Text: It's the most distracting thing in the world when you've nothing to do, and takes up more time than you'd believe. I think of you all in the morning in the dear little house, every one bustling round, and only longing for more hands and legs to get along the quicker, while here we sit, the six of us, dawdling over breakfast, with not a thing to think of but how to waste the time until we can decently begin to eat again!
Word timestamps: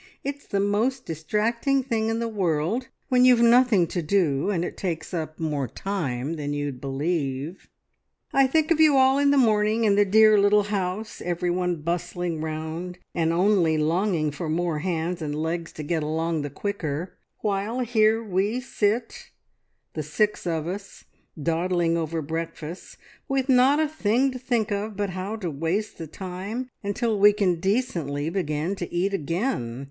It's 0.23 0.47
the 0.47 0.59
most 0.59 1.05
distracting 1.05 1.83
thing 1.83 2.09
in 2.09 2.17
the 2.17 2.27
world 2.27 2.87
when 3.09 3.23
you've 3.23 3.39
nothing 3.43 3.85
to 3.89 4.01
do, 4.01 4.49
and 4.49 4.75
takes 4.75 5.13
up 5.13 5.39
more 5.39 5.67
time 5.67 6.37
than 6.37 6.53
you'd 6.53 6.81
believe. 6.81 7.69
I 8.33 8.47
think 8.47 8.71
of 8.71 8.79
you 8.79 8.97
all 8.97 9.19
in 9.19 9.29
the 9.29 9.37
morning 9.37 9.83
in 9.83 9.93
the 9.95 10.03
dear 10.03 10.39
little 10.39 10.63
house, 10.63 11.21
every 11.21 11.51
one 11.51 11.83
bustling 11.83 12.41
round, 12.41 12.97
and 13.13 13.31
only 13.31 13.77
longing 13.77 14.31
for 14.31 14.49
more 14.49 14.79
hands 14.79 15.21
and 15.21 15.35
legs 15.35 15.71
to 15.73 15.83
get 15.83 16.01
along 16.01 16.41
the 16.41 16.49
quicker, 16.49 17.15
while 17.41 17.81
here 17.81 18.23
we 18.23 18.59
sit, 18.59 19.29
the 19.93 20.01
six 20.01 20.47
of 20.47 20.65
us, 20.65 21.03
dawdling 21.39 21.95
over 21.95 22.23
breakfast, 22.23 22.97
with 23.27 23.47
not 23.49 23.79
a 23.79 23.87
thing 23.87 24.31
to 24.31 24.39
think 24.39 24.71
of 24.71 24.97
but 24.97 25.11
how 25.11 25.35
to 25.35 25.51
waste 25.51 25.99
the 25.99 26.07
time 26.07 26.71
until 26.81 27.19
we 27.19 27.31
can 27.31 27.59
decently 27.59 28.31
begin 28.31 28.73
to 28.77 28.91
eat 28.91 29.13
again! 29.13 29.79